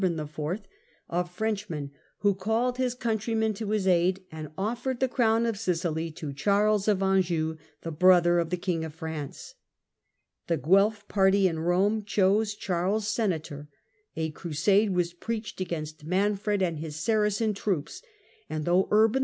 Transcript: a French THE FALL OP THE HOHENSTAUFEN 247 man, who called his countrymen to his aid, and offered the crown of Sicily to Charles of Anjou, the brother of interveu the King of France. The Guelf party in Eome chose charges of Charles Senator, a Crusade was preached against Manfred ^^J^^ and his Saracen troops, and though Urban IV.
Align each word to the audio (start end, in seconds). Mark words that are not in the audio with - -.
a 0.01 0.03
French 0.03 0.07
THE 0.17 0.33
FALL 0.33 0.47
OP 0.47 0.57
THE 0.57 0.63
HOHENSTAUFEN 0.65 1.57
247 1.59 1.83
man, 1.83 1.91
who 2.17 2.33
called 2.33 2.77
his 2.79 2.95
countrymen 2.95 3.53
to 3.53 3.69
his 3.69 3.85
aid, 3.87 4.25
and 4.31 4.49
offered 4.57 4.99
the 4.99 5.07
crown 5.07 5.45
of 5.45 5.59
Sicily 5.59 6.09
to 6.09 6.33
Charles 6.33 6.87
of 6.87 7.03
Anjou, 7.03 7.57
the 7.81 7.91
brother 7.91 8.39
of 8.39 8.47
interveu 8.47 8.49
the 8.49 8.57
King 8.57 8.83
of 8.83 8.95
France. 8.95 9.53
The 10.47 10.57
Guelf 10.57 11.07
party 11.07 11.47
in 11.47 11.57
Eome 11.57 12.03
chose 12.03 12.55
charges 12.55 12.55
of 12.55 12.59
Charles 12.65 13.07
Senator, 13.09 13.69
a 14.15 14.31
Crusade 14.31 14.89
was 14.95 15.13
preached 15.13 15.61
against 15.61 16.03
Manfred 16.03 16.61
^^J^^ 16.61 16.67
and 16.67 16.79
his 16.79 16.95
Saracen 16.95 17.53
troops, 17.53 18.01
and 18.49 18.65
though 18.65 18.87
Urban 18.89 19.17
IV. 19.19 19.19